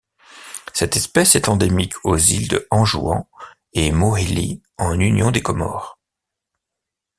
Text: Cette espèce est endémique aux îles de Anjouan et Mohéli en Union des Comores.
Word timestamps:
Cette 0.73 0.95
espèce 0.97 1.35
est 1.35 1.47
endémique 1.47 1.93
aux 2.03 2.17
îles 2.17 2.47
de 2.47 2.65
Anjouan 2.71 3.29
et 3.73 3.91
Mohéli 3.91 4.63
en 4.79 4.99
Union 4.99 5.29
des 5.29 5.43
Comores. 5.43 5.99